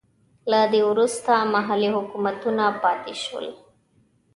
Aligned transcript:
له 0.51 0.59
دې 0.71 0.81
وروسته 0.91 1.31
محلي 1.55 1.89
حکومتونه 1.97 2.63
پاتې 2.83 3.13
شول. 3.23 3.47